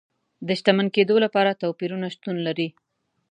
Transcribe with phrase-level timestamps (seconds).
[0.47, 2.67] د شتمن کېدو لپاره توپیرونه شتون لري.